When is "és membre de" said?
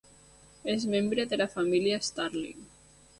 0.73-1.39